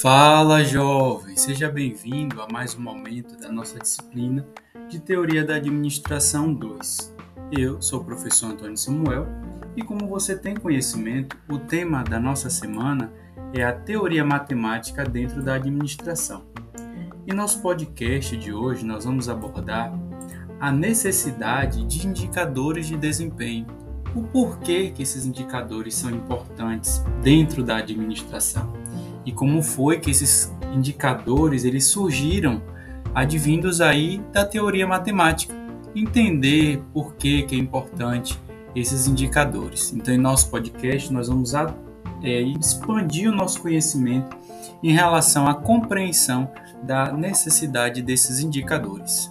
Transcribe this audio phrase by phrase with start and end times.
[0.00, 1.36] Fala, jovem!
[1.36, 4.46] Seja bem-vindo a mais um momento da nossa disciplina
[4.88, 7.12] de Teoria da Administração 2.
[7.50, 9.26] Eu sou o professor Antônio Samuel
[9.76, 13.12] e, como você tem conhecimento, o tema da nossa semana
[13.52, 16.44] é a teoria matemática dentro da administração.
[17.26, 19.92] Em nosso podcast de hoje, nós vamos abordar
[20.60, 23.66] a necessidade de indicadores de desempenho,
[24.14, 28.72] o porquê que esses indicadores são importantes dentro da administração
[29.24, 32.62] e como foi que esses indicadores eles surgiram
[33.14, 35.54] advindos aí da teoria matemática.
[35.94, 38.38] Entender por que, que é importante
[38.74, 39.92] esses indicadores.
[39.92, 41.74] Então, em nosso podcast, nós vamos a,
[42.22, 44.36] é, expandir o nosso conhecimento
[44.82, 46.50] em relação à compreensão
[46.82, 49.30] da necessidade desses indicadores.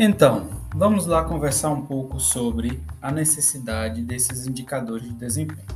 [0.00, 5.66] Então, vamos lá conversar um pouco sobre a necessidade desses indicadores de desempenho.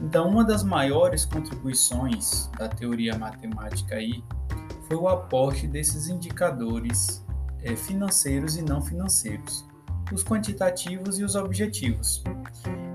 [0.00, 4.24] Então, uma das maiores contribuições da teoria matemática aí
[4.88, 7.22] foi o aporte desses indicadores
[7.62, 9.62] é, financeiros e não financeiros,
[10.10, 12.24] os quantitativos e os objetivos.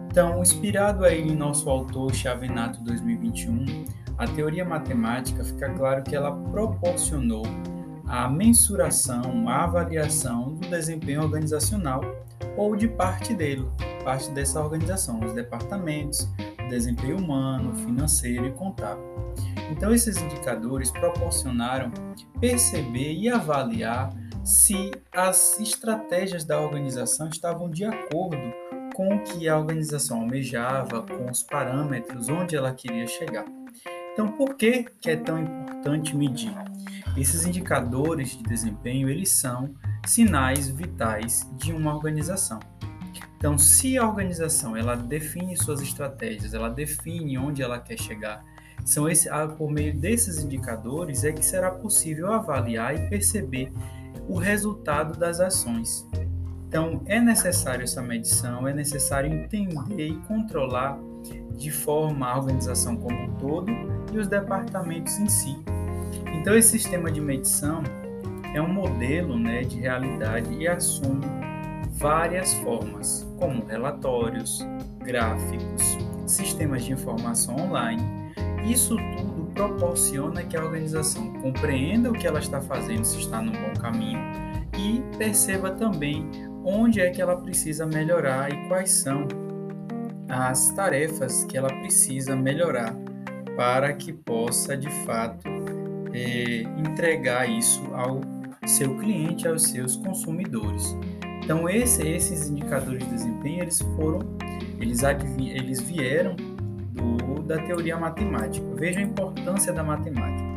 [0.08, 3.86] Então, inspirado aí em nosso autor Chavenato 2021,
[4.18, 7.44] a teoria matemática fica claro que ela proporcionou
[8.10, 12.02] a mensuração, a avaliação do desempenho organizacional
[12.58, 13.70] ou de parte dele,
[14.04, 16.28] parte dessa organização, os departamentos,
[16.70, 19.04] desempenho humano, financeiro e contábil.
[19.70, 21.92] Então, esses indicadores proporcionaram
[22.40, 24.10] perceber e avaliar
[24.44, 28.52] se as estratégias da organização estavam de acordo
[28.96, 33.46] com o que a organização almejava, com os parâmetros onde ela queria chegar.
[34.20, 36.52] Então, por que, que é tão importante medir?
[37.16, 39.74] Esses indicadores de desempenho, eles são
[40.06, 42.60] sinais vitais de uma organização.
[43.38, 48.44] Então, se a organização ela define suas estratégias, ela define onde ela quer chegar,
[48.84, 53.72] são esse, ah, por meio desses indicadores é que será possível avaliar e perceber
[54.28, 56.06] o resultado das ações.
[56.68, 61.00] Então, é necessário essa medição, é necessário entender e controlar
[61.52, 63.72] de forma a organização como um todo
[64.14, 65.58] e os departamentos em si,
[66.40, 67.84] então, esse sistema de medição
[68.54, 71.26] é um modelo né, de realidade e assume
[71.92, 74.66] várias formas, como relatórios,
[75.00, 78.02] gráficos, sistemas de informação online.
[78.66, 83.52] Isso tudo proporciona que a organização compreenda o que ela está fazendo, se está no
[83.52, 84.20] bom caminho,
[84.78, 86.30] e perceba também
[86.64, 89.28] onde é que ela precisa melhorar e quais são
[90.30, 92.96] as tarefas que ela precisa melhorar
[93.58, 95.50] para que possa de fato
[96.14, 98.22] é, entregar isso ao
[98.66, 100.96] seu cliente, aos seus consumidores.
[101.44, 104.20] Então esse, esses indicadores de desempenho eles foram,
[104.80, 105.02] eles,
[105.40, 108.66] eles vieram do, da teoria matemática.
[108.76, 110.48] Veja a importância da matemática.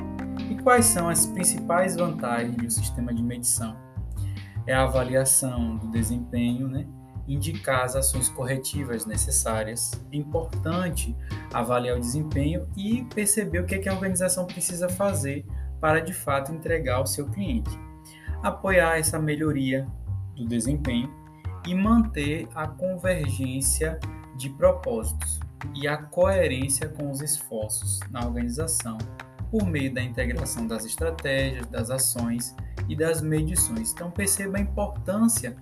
[0.50, 3.76] E quais são as principais vantagens do sistema de medição?
[4.66, 6.86] É a avaliação do desempenho, né?
[7.26, 9.92] Indicar as ações corretivas necessárias.
[10.12, 11.16] É importante
[11.52, 15.44] avaliar o desempenho e perceber o que, é que a organização precisa fazer
[15.80, 17.70] para de fato entregar ao seu cliente.
[18.42, 19.86] Apoiar essa melhoria
[20.36, 21.12] do desempenho
[21.66, 23.98] e manter a convergência
[24.36, 25.40] de propósitos
[25.74, 28.98] e a coerência com os esforços na organização
[29.50, 32.56] por meio da integração das estratégias, das ações
[32.88, 33.92] e das medições.
[33.92, 35.54] Então perceba a importância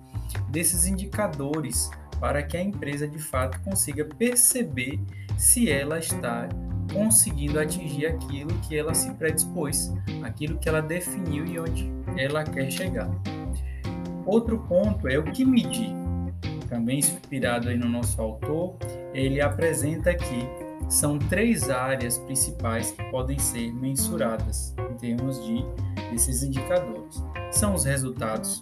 [0.49, 4.99] desses indicadores para que a empresa de fato consiga perceber
[5.37, 6.47] se ela está
[6.93, 9.91] conseguindo atingir aquilo que ela se predispôs,
[10.23, 13.09] aquilo que ela definiu e onde ela quer chegar.
[14.25, 15.95] Outro ponto é o que medir.
[16.69, 18.77] Também inspirado aí no nosso autor,
[19.13, 20.47] ele apresenta aqui
[20.91, 25.63] são três áreas principais que podem ser mensuradas em termos de
[26.13, 27.23] esses indicadores.
[27.49, 28.61] São os resultados,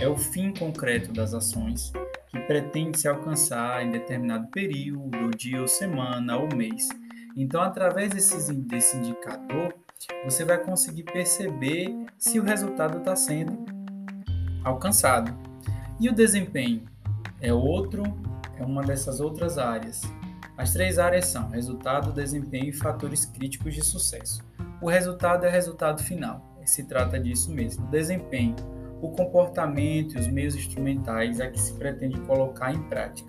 [0.00, 1.92] é o fim concreto das ações
[2.28, 6.88] que pretende se alcançar em determinado período, dia ou semana ou mês.
[7.36, 9.74] Então, através desses, desse indicador,
[10.24, 13.64] você vai conseguir perceber se o resultado está sendo
[14.64, 15.36] alcançado.
[16.00, 16.82] E o desempenho
[17.40, 18.02] é outro,
[18.58, 20.02] é uma dessas outras áreas.
[20.56, 24.42] As três áreas são resultado, desempenho e fatores críticos de sucesso.
[24.80, 27.86] O resultado é resultado final, se trata disso mesmo.
[27.86, 28.56] O desempenho
[29.02, 33.28] o comportamento e os meios instrumentais a que se pretende colocar em prática.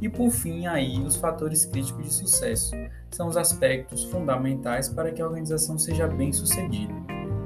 [0.00, 2.74] E por fim, aí os fatores críticos de sucesso
[3.08, 6.92] são os aspectos fundamentais para que a organização seja bem sucedida.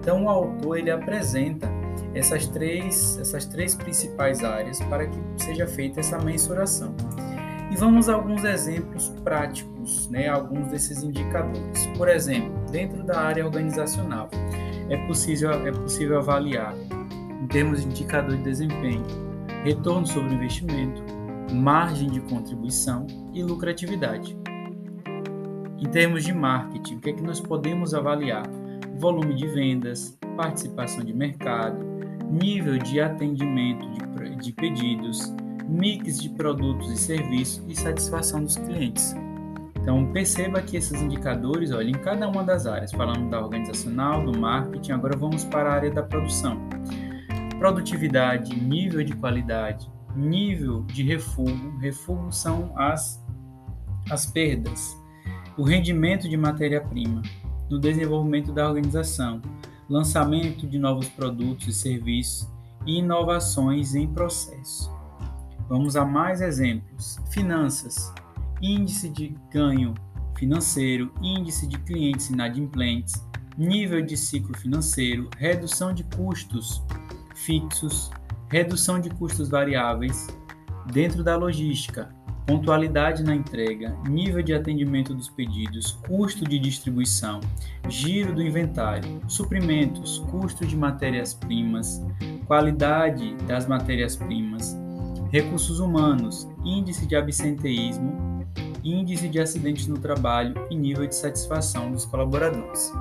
[0.01, 1.69] Então, o autor ele apresenta
[2.15, 6.95] essas três, essas três principais áreas para que seja feita essa mensuração.
[7.71, 11.87] E vamos a alguns exemplos práticos, né, alguns desses indicadores.
[11.99, 14.31] Por exemplo, dentro da área organizacional,
[14.89, 16.75] é possível, é possível avaliar,
[17.47, 19.05] em termos de indicador de desempenho,
[19.63, 21.01] retorno sobre investimento,
[21.55, 24.37] margem de contribuição e lucratividade.
[25.79, 28.43] Em termos de marketing, o que é que nós podemos avaliar?
[28.99, 31.79] Volume de vendas, participação de mercado,
[32.29, 35.33] nível de atendimento de, de pedidos,
[35.69, 39.15] mix de produtos e serviços e satisfação dos clientes.
[39.81, 44.37] Então, perceba que esses indicadores, olha, em cada uma das áreas, falando da organizacional, do
[44.37, 46.61] marketing, agora vamos para a área da produção.
[47.59, 53.25] Produtividade, nível de qualidade, nível de refúgio, refúgio são as,
[54.11, 54.95] as perdas,
[55.57, 57.23] o rendimento de matéria-prima,
[57.71, 59.41] no desenvolvimento da organização,
[59.89, 62.47] lançamento de novos produtos e serviços
[62.87, 64.95] e inovações em processo.
[65.69, 67.19] Vamos a mais exemplos.
[67.31, 68.13] Finanças,
[68.61, 69.95] índice de ganho
[70.37, 73.15] financeiro, índice de clientes inadimplentes,
[73.57, 76.85] nível de ciclo financeiro, redução de custos
[77.37, 78.11] fixos,
[78.49, 80.27] redução de custos variáveis
[80.93, 82.09] dentro da logística,
[82.47, 87.41] pontualidade na entrega, nível de atendimento dos pedidos, custo de distribuição,
[87.89, 92.05] giro do inventário, suprimentos, custo de matérias-primas,
[92.47, 94.77] qualidade das matérias-primas,
[95.31, 98.47] recursos humanos, índice de absenteísmo,
[98.85, 102.93] índice de acidentes no trabalho e nível de satisfação dos colaboradores.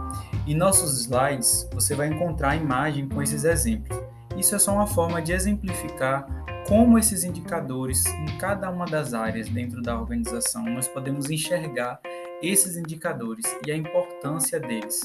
[0.47, 4.04] Em nossos slides, você vai encontrar a imagem com esses exemplos.
[4.37, 6.27] Isso é só uma forma de exemplificar
[6.67, 11.99] como esses indicadores, em cada uma das áreas dentro da organização, nós podemos enxergar
[12.41, 15.01] esses indicadores e a importância deles.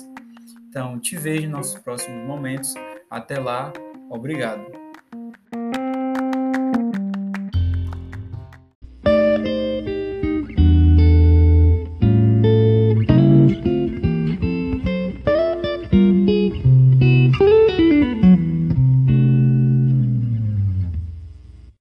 [0.69, 2.75] Então, te vejo nos nossos próximos momentos.
[3.11, 3.73] Até lá,
[4.09, 4.80] obrigado.